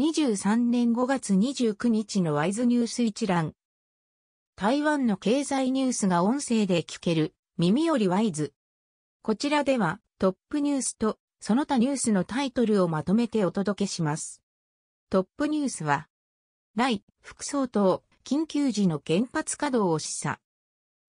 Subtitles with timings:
[0.00, 3.52] 2023年5月29日のワイズニュース一覧。
[4.56, 8.54] 台湾の経済ニュースが音声で聞ける耳よりワイズ。
[9.20, 14.40] こちらではトップニュースとその他ニュースのタイトルをまとめてお届けします。
[15.10, 16.08] トップニュースは、
[16.74, 20.38] 来副総統緊急時の原発稼働を示唆。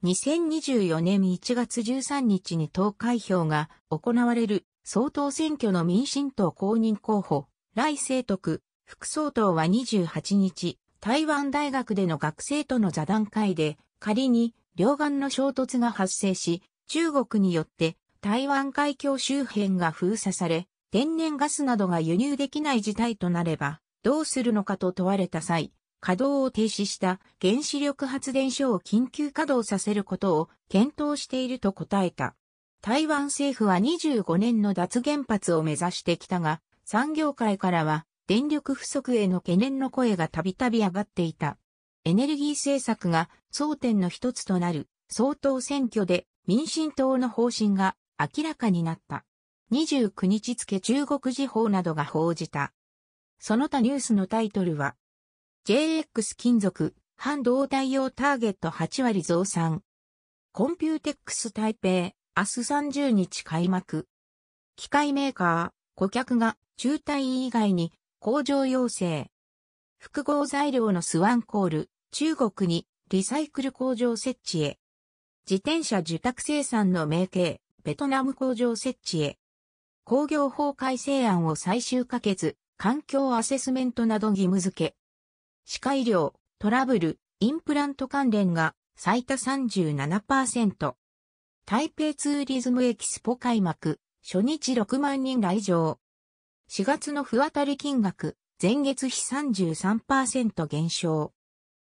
[0.03, 8.61] 2024年1月13日に投開票が行われる総統選挙の民進党公認候補、来清徳
[8.91, 25.71] 副総統は28日、台湾大学での学生との座談会で、仮に両岸の衝突が発生し、中国によって台湾海峡周辺が封鎖され、天然ガスなどが輸入できない事態となれば、どうするのかと問われた際、
[26.01, 32.35] 稼働を停止した原子力発電所を緊急稼働させることを検討していると答えた。
[32.81, 41.57] 台湾政府は25年の脱原発を目指してきたが、産業界からは電力不足への懸念の声がたびたび上がっていた。
[42.05, 49.25] エネルギー政策が争点の一つとなる総統選挙で民進党の方針が明らかになった。
[49.73, 52.71] 29日付中国時報などが報じた。
[53.37, 54.95] その他ニュースのタイトルは、
[55.67, 59.83] JX 金属、半導体用ターゲット8割増産。
[60.53, 64.07] コンピューテックス台北、明日30日開幕。
[64.77, 67.91] 機械メーカー、顧客が中台以外に
[68.23, 69.31] 工場要請。
[69.97, 74.77] 複合材料のスワンコール、中国にリサイクル工場設置へ。
[75.49, 79.39] 自転車受託生産の明係、ベトナム工場設置へ。
[80.03, 84.95] 鉱業法改正案を最終可決、環境アセスメントなど義務付け。
[85.65, 90.93] 歯科医療、トラブル、インプラント関連が最多37%。
[91.65, 96.00] 台北ツーリズムエキスポ開幕、初日6万人来場。
[96.73, 101.33] 4月の不当たり金額、前月比33%減少。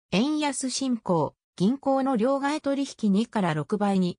[0.09, 4.17] 円安進行、銀行の両替取引2から6倍に。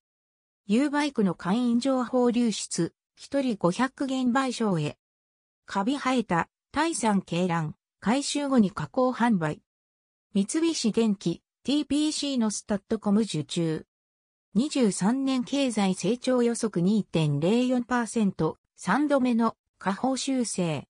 [0.68, 4.98] U バイクの会員情報流出、1人500元賠償へ。
[5.66, 9.62] カビ生えた、大産鶏卵、回収後に加工販売。
[10.32, 13.84] 三菱電機、TPC のスタットコム受注。
[14.56, 20.86] 23年経済成長予測2.04%、3度目の下方修正。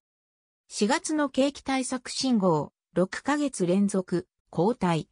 [0.69, 5.09] 4月の景気対策信号、6ヶ月連続、交代。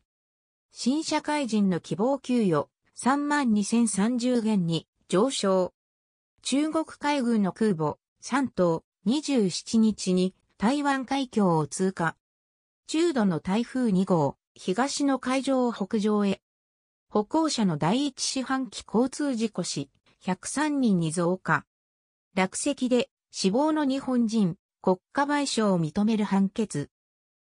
[0.72, 5.74] 新社会人の希望給与、32,030元に上昇。
[6.44, 12.16] 中国海軍の空母、山東、27日に台湾海峡を通過。
[12.86, 16.40] 中度の台風2号、東の海上を北上へ。
[17.10, 19.90] 歩行者の第一四半期交通事故死、
[20.24, 21.66] 103人に増加。
[22.36, 26.90] 落石で死亡の日本人、国家賠償を認める判決。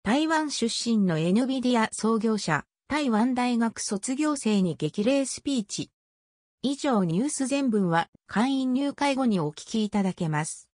[0.03, 5.91] 台湾出身の NVIDIA 創業者、台湾大学卒業生に激励スピーチ。
[6.61, 10.69] 以上ニュース全文は会員入会後にお聞きいただけます。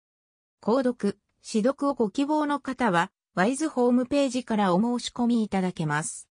[0.62, 6.20] 購読、指読をご希望の方は、ワイズホームページからお申し込みいただけます。